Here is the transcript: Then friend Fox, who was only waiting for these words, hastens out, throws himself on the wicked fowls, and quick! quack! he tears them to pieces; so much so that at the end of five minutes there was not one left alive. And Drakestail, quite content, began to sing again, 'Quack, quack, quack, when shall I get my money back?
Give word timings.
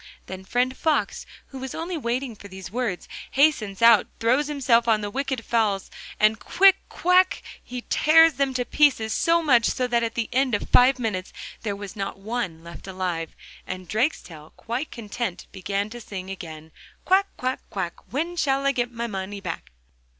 Then 0.25 0.43
friend 0.45 0.75
Fox, 0.75 1.27
who 1.49 1.59
was 1.59 1.75
only 1.75 1.95
waiting 1.95 2.35
for 2.35 2.47
these 2.47 2.71
words, 2.71 3.07
hastens 3.29 3.83
out, 3.83 4.07
throws 4.19 4.47
himself 4.47 4.87
on 4.87 5.01
the 5.01 5.11
wicked 5.11 5.45
fowls, 5.45 5.91
and 6.19 6.39
quick! 6.39 6.77
quack! 6.89 7.43
he 7.63 7.83
tears 7.87 8.33
them 8.33 8.55
to 8.55 8.65
pieces; 8.65 9.13
so 9.13 9.43
much 9.43 9.65
so 9.67 9.85
that 9.85 10.01
at 10.01 10.15
the 10.15 10.27
end 10.33 10.55
of 10.55 10.67
five 10.71 10.97
minutes 10.97 11.31
there 11.61 11.75
was 11.75 11.95
not 11.95 12.17
one 12.17 12.63
left 12.63 12.87
alive. 12.87 13.35
And 13.67 13.87
Drakestail, 13.87 14.53
quite 14.57 14.89
content, 14.89 15.45
began 15.51 15.87
to 15.91 16.01
sing 16.01 16.31
again, 16.31 16.71
'Quack, 17.05 17.27
quack, 17.37 17.59
quack, 17.69 17.93
when 18.11 18.35
shall 18.35 18.65
I 18.65 18.71
get 18.71 18.91
my 18.91 19.05
money 19.05 19.39
back? 19.39 19.69